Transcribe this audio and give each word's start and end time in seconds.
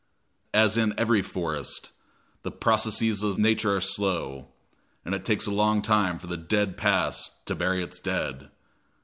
As 0.55 0.77
in 0.77 0.95
every 0.97 1.21
forest, 1.21 1.91
the 2.41 2.49
processes 2.49 3.21
of 3.21 3.37
nature 3.37 3.75
are 3.75 3.79
slow 3.79 4.47
it 5.05 5.23
takes 5.23 5.45
a 5.45 5.51
long 5.51 5.83
time 5.83 6.17
for 6.17 6.25
the 6.25 6.37
dead 6.37 6.75
past 6.75 7.45
to 7.45 7.53
bury 7.53 7.83
its 7.83 7.99
dead. 7.99 8.49